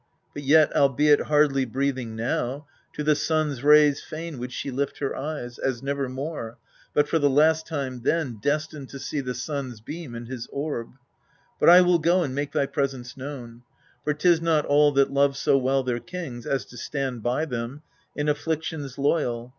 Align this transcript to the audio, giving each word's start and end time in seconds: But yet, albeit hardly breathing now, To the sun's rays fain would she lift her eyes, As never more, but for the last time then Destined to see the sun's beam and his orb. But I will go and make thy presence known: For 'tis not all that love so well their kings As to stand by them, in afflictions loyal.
But 0.33 0.41
yet, 0.41 0.75
albeit 0.75 1.25
hardly 1.25 1.63
breathing 1.63 2.15
now, 2.15 2.65
To 2.93 3.03
the 3.03 3.13
sun's 3.13 3.63
rays 3.63 4.01
fain 4.03 4.39
would 4.39 4.51
she 4.51 4.71
lift 4.71 4.97
her 4.97 5.15
eyes, 5.15 5.59
As 5.59 5.83
never 5.83 6.09
more, 6.09 6.57
but 6.91 7.07
for 7.07 7.19
the 7.19 7.29
last 7.29 7.67
time 7.67 8.01
then 8.01 8.39
Destined 8.41 8.89
to 8.89 8.97
see 8.97 9.21
the 9.21 9.35
sun's 9.35 9.79
beam 9.79 10.15
and 10.15 10.27
his 10.27 10.47
orb. 10.47 10.93
But 11.59 11.69
I 11.69 11.81
will 11.81 11.99
go 11.99 12.23
and 12.23 12.33
make 12.33 12.51
thy 12.51 12.65
presence 12.65 13.15
known: 13.15 13.61
For 14.03 14.15
'tis 14.15 14.41
not 14.41 14.65
all 14.65 14.91
that 14.93 15.13
love 15.13 15.37
so 15.37 15.55
well 15.55 15.83
their 15.83 15.99
kings 15.99 16.47
As 16.47 16.65
to 16.65 16.77
stand 16.77 17.21
by 17.21 17.45
them, 17.45 17.83
in 18.15 18.27
afflictions 18.27 18.97
loyal. 18.97 19.49